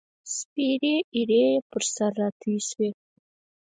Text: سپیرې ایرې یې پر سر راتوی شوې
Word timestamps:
سپیرې 0.37 0.95
ایرې 1.15 1.43
یې 1.53 1.63
پر 1.69 1.83
سر 1.93 2.11
راتوی 2.21 2.57
شوې 2.69 2.89